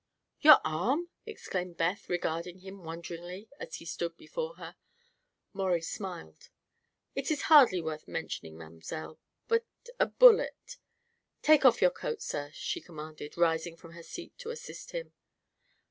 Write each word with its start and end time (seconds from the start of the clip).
"Your 0.39 0.57
arm!" 0.65 1.09
exclaimed 1.27 1.77
Beth, 1.77 2.09
regarding 2.09 2.61
him 2.61 2.83
wonderingly 2.83 3.47
as 3.59 3.75
he 3.75 3.85
stood 3.85 4.17
before 4.17 4.55
her. 4.55 4.75
Maurie 5.53 5.83
smiled. 5.83 6.49
"It 7.13 7.29
is 7.29 7.43
hardly 7.43 7.81
worth 7.81 8.07
mentioning, 8.07 8.57
mamselle, 8.57 9.19
but 9.47 9.67
a 9.99 10.07
bullet" 10.07 10.77
"Take 11.43 11.65
off 11.65 11.83
your 11.83 11.91
coat," 11.91 12.23
she 12.53 12.81
commanded, 12.81 13.37
rising 13.37 13.77
from 13.77 13.91
her 13.91 14.01
seat 14.01 14.35
to 14.39 14.49
assist 14.49 14.89
him. 14.89 15.13